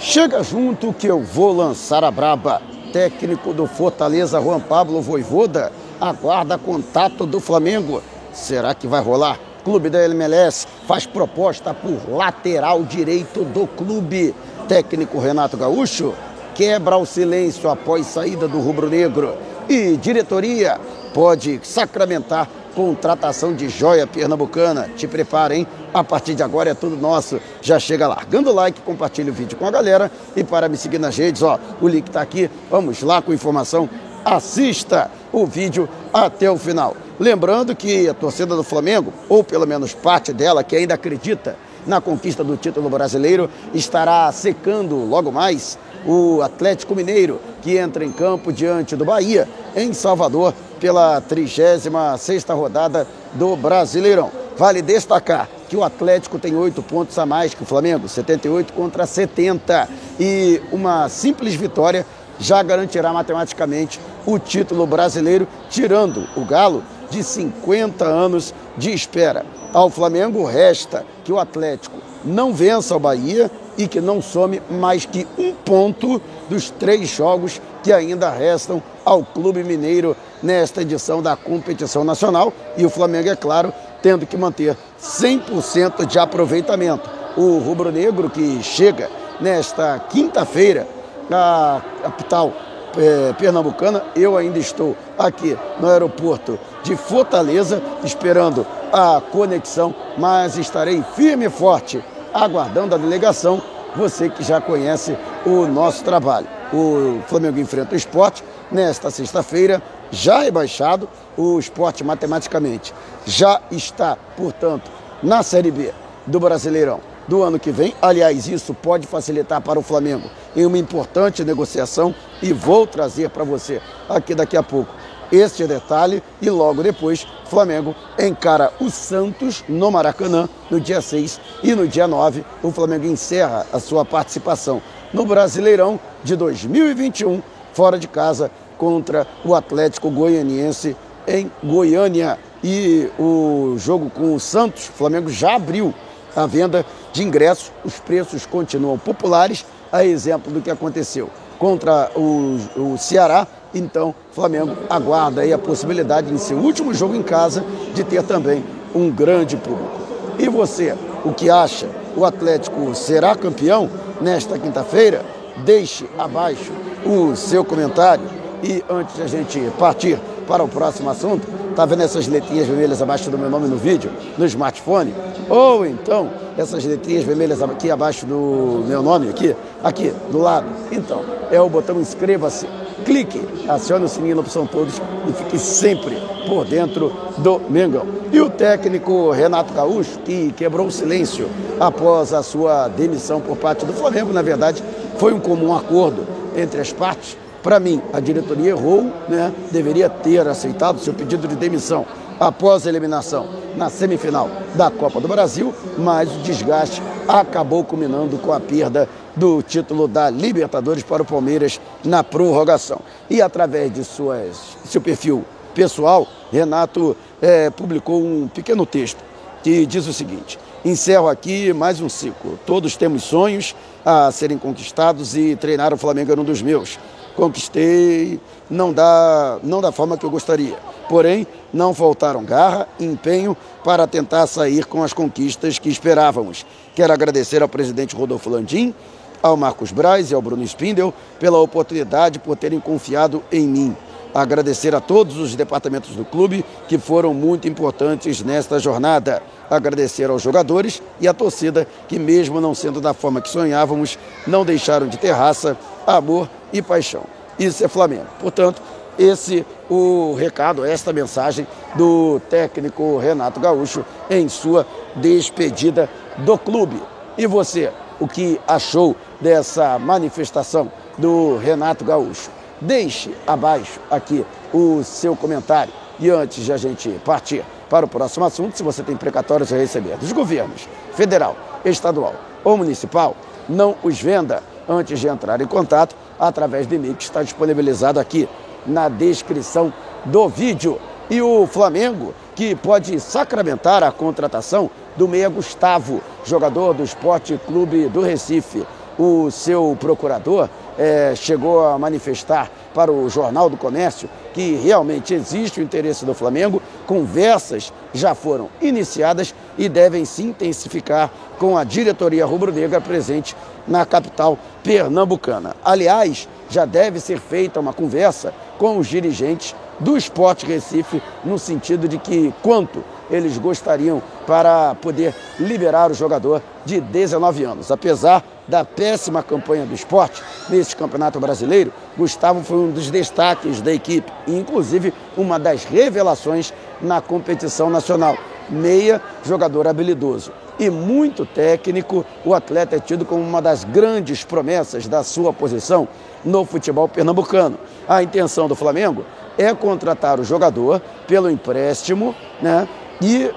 [0.00, 2.62] Chega junto que eu vou lançar a braba.
[2.92, 8.00] Técnico do Fortaleza, Juan Pablo Voivoda, aguarda contato do Flamengo.
[8.32, 9.38] Será que vai rolar?
[9.64, 14.34] Clube da MLS faz proposta por lateral direito do clube.
[14.68, 16.14] Técnico Renato Gaúcho
[16.54, 19.36] quebra o silêncio após saída do rubro-negro.
[19.68, 20.80] E diretoria
[21.12, 24.88] pode sacramentar contratação de joia pernambucana.
[24.96, 25.66] Te prepara, hein?
[25.92, 27.40] A partir de agora é tudo nosso.
[27.62, 30.10] Já chega largando o like, compartilha o vídeo com a galera.
[30.36, 32.50] E para me seguir nas redes, ó, o link está aqui.
[32.70, 33.88] Vamos lá com informação.
[34.24, 36.94] Assista o vídeo até o final.
[37.18, 42.00] Lembrando que a torcida do Flamengo, ou pelo menos parte dela que ainda acredita na
[42.00, 48.52] conquista do título brasileiro, estará secando logo mais o Atlético Mineiro, que entra em campo
[48.52, 54.30] diante do Bahia, em Salvador, pela 36ª rodada do Brasileirão.
[54.56, 59.06] Vale destacar que o Atlético tem oito pontos a mais que o Flamengo, 78 contra
[59.06, 59.88] 70.
[60.18, 62.06] E uma simples vitória
[62.38, 69.44] já garantirá matematicamente o título brasileiro, tirando o Galo de 50 anos de espera.
[69.72, 75.04] Ao Flamengo resta que o Atlético não vença o Bahia e que não some mais
[75.04, 81.36] que um ponto dos três jogos que ainda restam ao Clube Mineiro nesta edição da
[81.36, 82.52] competição nacional.
[82.76, 87.08] E o Flamengo, é claro, tendo que manter 100% de aproveitamento.
[87.36, 90.86] O rubro-negro que chega nesta quinta-feira
[91.28, 92.52] na capital
[92.96, 101.04] é, pernambucana, eu ainda estou aqui no aeroporto de Fortaleza, esperando a conexão, mas estarei
[101.14, 102.02] firme e forte
[102.32, 103.60] aguardando a delegação,
[103.94, 106.57] você que já conhece o nosso trabalho.
[106.72, 112.92] O Flamengo enfrenta o esporte nesta sexta-feira, já rebaixado, o esporte matematicamente
[113.26, 114.90] já está, portanto,
[115.22, 115.92] na Série B
[116.26, 117.94] do Brasileirão do ano que vem.
[118.00, 123.44] Aliás, isso pode facilitar para o Flamengo em uma importante negociação e vou trazer para
[123.44, 124.92] você aqui daqui a pouco
[125.30, 131.74] este detalhe e logo depois Flamengo encara o Santos no Maracanã no dia 6 e
[131.74, 134.80] no dia 9 o Flamengo encerra a sua participação
[135.12, 140.96] no Brasileirão de 2021 fora de casa contra o Atlético Goianiense
[141.26, 142.38] em Goiânia.
[142.64, 145.94] E o jogo com o Santos, Flamengo já abriu
[146.34, 152.58] a venda de ingressos, os preços continuam populares, a exemplo do que aconteceu contra o,
[152.76, 153.46] o Ceará.
[153.78, 158.64] Então, Flamengo aguarda aí a possibilidade, em seu último jogo em casa, de ter também
[158.94, 159.90] um grande público.
[160.38, 160.94] E você,
[161.24, 161.88] o que acha?
[162.16, 163.88] O Atlético será campeão
[164.20, 165.24] nesta quinta-feira?
[165.64, 166.72] Deixe abaixo
[167.06, 168.24] o seu comentário.
[168.62, 170.18] E antes de a gente partir
[170.48, 174.10] para o próximo assunto, tá vendo essas letrinhas vermelhas abaixo do meu nome no vídeo,
[174.38, 175.14] no smartphone?
[175.48, 179.54] Ou então essas letrinhas vermelhas aqui abaixo do meu nome, aqui,
[179.84, 180.66] aqui, do lado.
[180.90, 181.22] Então,
[181.52, 182.66] é o botão inscreva-se,
[183.04, 186.16] clique, acione o sininho na opção todos e fique sempre
[186.48, 188.06] por dentro do Mengão.
[188.32, 191.48] E o técnico Renato Gaúcho, que quebrou o silêncio
[191.78, 194.82] após a sua demissão por parte do Flamengo, na verdade,
[195.18, 196.26] foi um comum acordo
[196.56, 197.36] entre as partes.
[197.68, 199.52] Para mim, a diretoria errou, né?
[199.70, 202.06] deveria ter aceitado seu pedido de demissão
[202.40, 203.46] após a eliminação
[203.76, 209.06] na semifinal da Copa do Brasil, mas o desgaste acabou culminando com a perda
[209.36, 213.00] do título da Libertadores para o Palmeiras na prorrogação.
[213.28, 214.56] E através de suas,
[214.86, 219.22] seu perfil pessoal, Renato é, publicou um pequeno texto
[219.62, 222.58] que diz o seguinte: Encerro aqui mais um ciclo.
[222.64, 226.98] Todos temos sonhos a serem conquistados e treinar o Flamengo era um dos meus.
[227.38, 228.38] Conquistei,
[228.68, 230.76] não da, não da forma que eu gostaria
[231.08, 236.66] Porém, não faltaram garra e empenho para tentar sair com as conquistas que esperávamos.
[236.94, 238.94] Quero agradecer ao presidente Rodolfo Landim,
[239.42, 243.96] ao Marcos Braz e ao Bruno Spindel pela oportunidade por terem confiado em mim.
[244.34, 249.42] Agradecer a todos os departamentos do clube que foram muito importantes nesta jornada.
[249.70, 254.64] Agradecer aos jogadores e à torcida que, mesmo não sendo da forma que sonhávamos, não
[254.64, 257.24] deixaram de ter raça, amor e paixão.
[257.58, 258.26] Isso é Flamengo.
[258.40, 258.80] Portanto,
[259.18, 261.66] esse o recado, esta mensagem
[261.96, 264.86] do técnico Renato Gaúcho em sua
[265.16, 267.02] despedida do clube.
[267.36, 272.50] E você, o que achou dessa manifestação do Renato Gaúcho?
[272.80, 275.92] Deixe abaixo aqui o seu comentário.
[276.20, 279.76] E antes de a gente partir para o próximo assunto, se você tem precatórios a
[279.76, 283.36] receber dos governos federal, estadual ou municipal,
[283.68, 288.48] não os venda antes de entrar em contato através do e-mail que está disponibilizado aqui
[288.86, 289.92] na descrição
[290.24, 290.98] do vídeo.
[291.30, 298.08] E o Flamengo, que pode sacramentar a contratação do meia Gustavo, jogador do Esporte Clube
[298.08, 298.86] do Recife.
[299.18, 305.80] o seu procurador é, chegou a manifestar para o Jornal do Comércio que realmente existe
[305.80, 312.44] o interesse do Flamengo, conversas já foram iniciadas e devem se intensificar com a diretoria
[312.44, 313.56] rubro-negra presente
[313.88, 315.74] na capital pernambucana.
[315.84, 322.06] Aliás, já deve ser feita uma conversa com os dirigentes do Esporte Recife, no sentido
[322.06, 327.90] de que quanto eles gostariam para poder liberar o jogador de 19 anos.
[327.90, 333.92] Apesar da péssima campanha do esporte nesse campeonato brasileiro, Gustavo foi um dos destaques da
[333.92, 338.36] equipe e, inclusive, uma das revelações na competição nacional.
[338.70, 345.08] Meia, jogador habilidoso e muito técnico, o atleta é tido como uma das grandes promessas
[345.08, 346.06] da sua posição
[346.44, 347.78] no futebol pernambucano.
[348.06, 349.24] A intenção do Flamengo
[349.56, 352.88] é contratar o jogador pelo empréstimo, né?
[353.20, 353.50] E,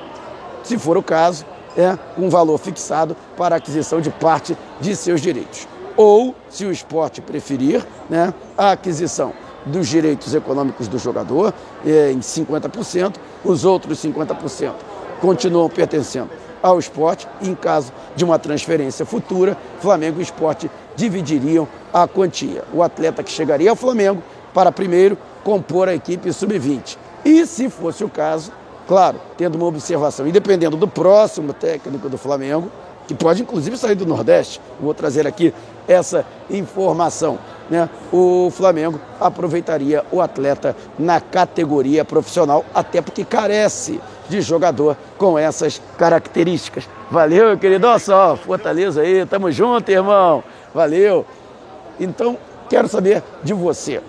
[0.63, 1.45] se for o caso,
[1.77, 5.67] é um valor fixado para aquisição de parte de seus direitos.
[5.95, 9.33] Ou, se o esporte preferir, né, a aquisição
[9.65, 11.53] dos direitos econômicos do jogador
[11.85, 13.15] é, em 50%,
[13.45, 14.73] os outros 50%
[15.21, 16.29] continuam pertencendo
[16.61, 22.63] ao esporte e, em caso de uma transferência futura, Flamengo e esporte dividiriam a quantia.
[22.73, 24.21] O atleta que chegaria ao Flamengo
[24.53, 26.97] para primeiro compor a equipe sub-20.
[27.25, 28.51] E, se fosse o caso,
[28.87, 32.71] claro, tendo uma observação, e dependendo do próximo técnico do Flamengo,
[33.07, 35.53] que pode inclusive sair do Nordeste, vou trazer aqui
[35.87, 37.37] essa informação.
[37.69, 37.89] Né?
[38.11, 43.99] O Flamengo aproveitaria o atleta na categoria profissional, até porque carece
[44.29, 46.87] de jogador com essas características.
[47.09, 47.87] Valeu, querido.
[47.87, 50.43] Olha só, Fortaleza aí, tamo junto, irmão.
[50.73, 51.25] Valeu.
[51.99, 52.37] Então,
[52.69, 54.01] quero saber de você.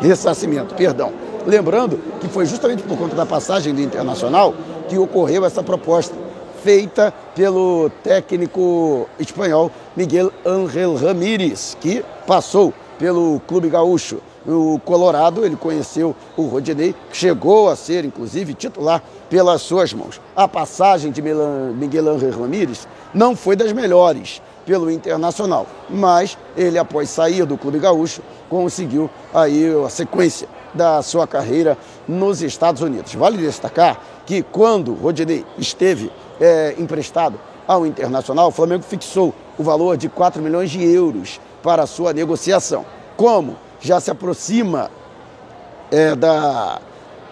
[0.00, 0.74] ressarcimento.
[0.74, 1.12] Perdão.
[1.46, 4.54] Lembrando que foi justamente por conta da passagem do Internacional
[4.88, 6.14] que ocorreu essa proposta
[6.62, 14.18] feita pelo técnico espanhol Miguel Ángel Ramírez, que passou pelo Clube Gaúcho.
[14.44, 20.18] No Colorado, ele conheceu o Rodinei, chegou a ser, inclusive, titular pelas suas mãos.
[20.34, 27.10] A passagem de Miguel Ángel Ramírez não foi das melhores pelo Internacional, mas ele, após
[27.10, 31.76] sair do Clube Gaúcho, conseguiu aí a sequência da sua carreira
[32.08, 33.14] nos Estados Unidos.
[33.14, 36.08] Vale destacar que quando Rodinei esteve
[36.40, 41.82] é, emprestado ao Internacional, o Flamengo fixou o valor de 4 milhões de euros para
[41.82, 42.86] a sua negociação.
[43.16, 44.88] Como já se aproxima
[45.90, 46.80] é, da,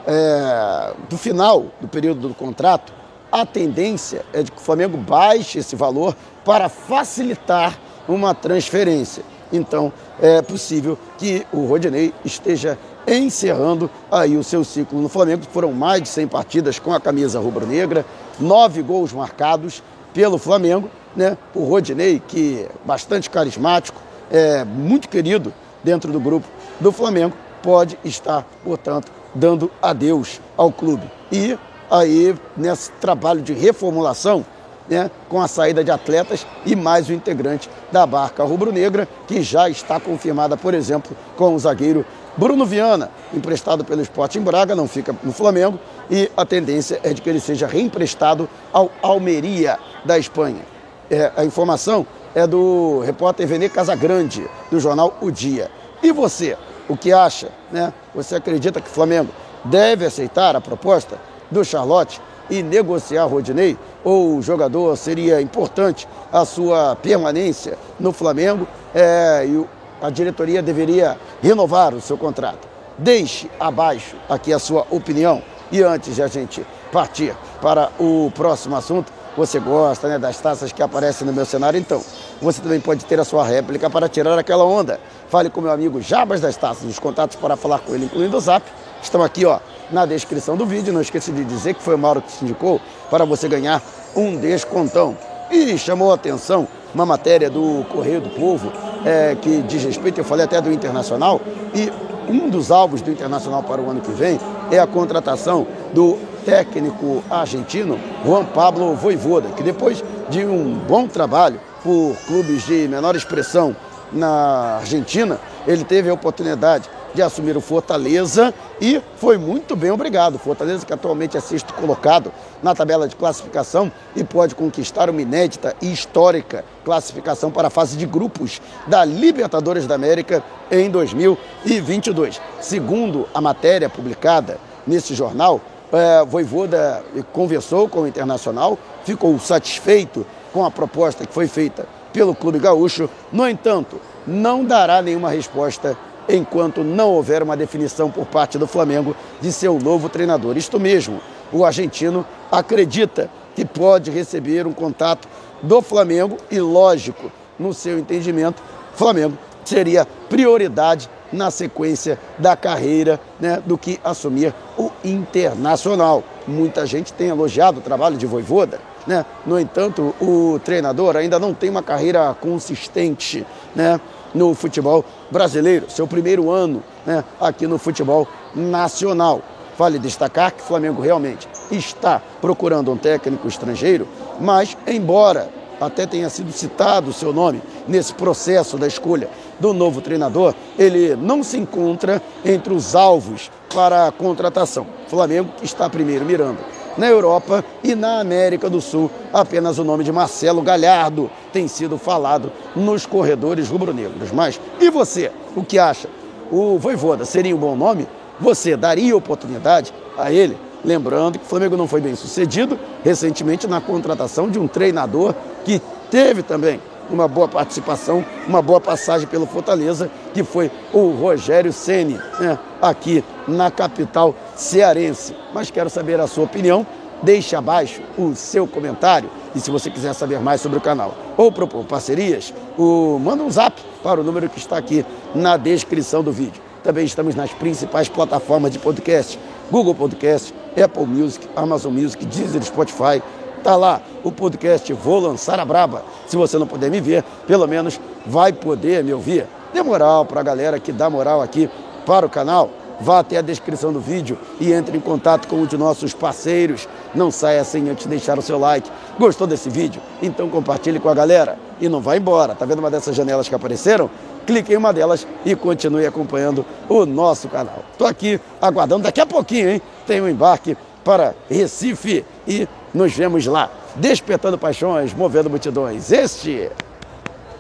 [0.09, 2.93] é, do final do período do contrato,
[3.31, 7.79] a tendência é de que o Flamengo baixe esse valor para facilitar
[8.09, 9.23] uma transferência.
[9.53, 12.77] Então, é possível que o Rodinei esteja
[13.17, 15.43] encerrando aí o seu ciclo no Flamengo.
[15.53, 18.05] Foram mais de 100 partidas com a camisa rubro-negra,
[18.39, 20.91] nove gols marcados pelo Flamengo.
[21.17, 21.37] Né?
[21.55, 24.01] O Rodinei, que é bastante carismático,
[24.31, 26.47] é muito querido dentro do grupo
[26.81, 31.11] do Flamengo, pode estar, portanto, dando adeus ao clube.
[31.33, 31.59] E
[31.91, 34.45] aí, nesse trabalho de reformulação,
[34.89, 39.69] né, com a saída de atletas e mais o integrante da barca rubro-negra, que já
[39.69, 42.05] está confirmada, por exemplo, com o zagueiro
[42.39, 45.77] Bruno Viana, emprestado pelo Sporting Braga, não fica no Flamengo,
[46.09, 50.63] e a tendência é de que ele seja reemprestado ao Almeria da Espanha.
[51.11, 55.69] É, a informação é do repórter Vene Casagrande, do jornal O Dia.
[56.01, 56.57] E você,
[56.89, 57.49] o que acha?
[57.73, 57.93] Né?
[58.15, 59.31] Você acredita que o Flamengo
[59.65, 61.19] deve aceitar a proposta
[61.51, 63.77] do Charlotte e negociar Rodinei?
[64.05, 68.65] Ou o jogador seria importante a sua permanência no Flamengo
[68.95, 69.67] é, e
[70.01, 72.69] a diretoria deveria renovar o seu contrato?
[72.97, 75.43] Deixe abaixo aqui a sua opinião.
[75.71, 80.73] E antes de a gente partir para o próximo assunto, você gosta né, das taças
[80.73, 82.03] que aparecem no meu cenário, então
[82.43, 84.99] você também pode ter a sua réplica para tirar aquela onda.
[85.29, 88.41] Fale com meu amigo Jabas das Taças, os contatos para falar com ele, incluindo o
[88.41, 88.67] Zap,
[89.01, 90.93] estão aqui ó, na descrição do vídeo.
[90.93, 93.81] Não esqueça de dizer que foi o Mauro que se indicou para você ganhar
[94.17, 95.17] um descontão.
[95.51, 98.73] E chamou a atenção uma matéria do Correio do Povo
[99.05, 101.41] é, que diz respeito, eu falei até do Internacional,
[101.75, 101.91] e
[102.29, 104.39] um dos alvos do Internacional para o ano que vem
[104.71, 111.61] é a contratação do técnico argentino Juan Pablo Voivoda, que depois de um bom trabalho
[111.83, 113.75] por clubes de menor expressão
[114.13, 116.89] na Argentina, ele teve a oportunidade
[117.19, 120.39] de assumir o Fortaleza e foi muito bem obrigado.
[120.39, 122.31] Fortaleza que atualmente é sexto colocado
[122.63, 127.97] na tabela de classificação e pode conquistar uma inédita e histórica classificação para a fase
[127.97, 132.41] de grupos da Libertadores da América em 2022.
[132.61, 134.57] Segundo a matéria publicada
[134.87, 135.61] nesse jornal,
[135.93, 142.33] é, Voivoda conversou com o Internacional, ficou satisfeito com a proposta que foi feita pelo
[142.33, 143.11] Clube Gaúcho.
[143.33, 145.99] No entanto, não dará nenhuma resposta
[146.29, 150.57] enquanto não houver uma definição por parte do Flamengo de seu novo treinador.
[150.57, 151.21] Isto mesmo,
[151.53, 155.29] o argentino acredita que pode receber um contato
[155.63, 158.63] do Flamengo e, lógico, no seu entendimento,
[158.95, 166.25] Flamengo seria prioridade na sequência da carreira né, do que assumir o Internacional.
[166.47, 169.25] Muita gente tem elogiado o trabalho de Voivoda, né?
[169.45, 174.01] no entanto, o treinador ainda não tem uma carreira consistente né,
[174.35, 179.43] no futebol brasileiro, seu primeiro ano né, aqui no futebol nacional.
[179.77, 184.09] Vale destacar que o Flamengo realmente está procurando um técnico estrangeiro,
[184.41, 185.49] mas embora
[185.81, 189.31] até tenha sido citado o seu nome nesse processo da escolha
[189.61, 194.87] do novo treinador, ele não se encontra entre os alvos para a contratação.
[195.07, 196.59] Flamengo está primeiro mirando
[196.99, 199.11] na Europa e na América do Sul.
[199.33, 204.33] Apenas o nome de Marcelo Galhardo tem sido falado nos corredores rubro-negros.
[204.33, 205.31] Mas e você?
[205.57, 206.09] O que acha?
[206.51, 208.07] O Voivoda seria um bom nome?
[208.41, 210.59] Você daria oportunidade a ele?
[210.85, 215.81] Lembrando que o Flamengo não foi bem sucedido recentemente na contratação de um treinador que
[216.11, 222.21] teve também uma boa participação, uma boa passagem pelo Fortaleza, que foi o Rogério Ceni,
[222.39, 225.35] né, aqui na capital cearense.
[225.55, 226.87] Mas quero saber a sua opinião.
[227.23, 231.51] Deixe abaixo o seu comentário e se você quiser saber mais sobre o canal ou
[231.51, 236.31] propor parcerias, o, manda um zap para o número que está aqui na descrição do
[236.31, 236.63] vídeo.
[236.83, 239.37] Também estamos nas principais plataformas de podcast:
[239.69, 243.21] Google Podcast, Apple Music, Amazon Music, Deezer, Spotify.
[243.65, 246.05] Tá lá o podcast Vou Lançar a Braba.
[246.29, 249.45] Se você não puder me ver, pelo menos vai poder me ouvir.
[249.75, 251.69] Dê moral para a galera que dá moral aqui
[252.07, 252.71] para o canal.
[253.01, 256.89] Vá até a descrição do vídeo e entre em contato com um de nossos parceiros.
[257.15, 258.91] Não saia sem antes deixar o seu like.
[259.19, 260.01] Gostou desse vídeo?
[260.23, 261.59] Então compartilhe com a galera.
[261.81, 262.55] E não vá embora.
[262.55, 264.11] Tá vendo uma dessas janelas que apareceram?
[264.49, 267.85] clique em uma delas e continue acompanhando o nosso canal.
[267.93, 269.83] Estou aqui aguardando, daqui a pouquinho, hein?
[270.07, 270.75] Tem um embarque
[271.05, 276.11] para Recife e nos vemos lá, despertando paixões, movendo multidões.
[276.11, 276.71] Este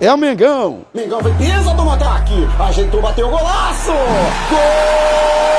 [0.01, 0.83] é o Mengão.
[0.95, 2.47] Mengão vem, pisa do ataque.
[2.61, 3.91] Ajeitou, bateu, o golaço!
[4.49, 5.58] Gol!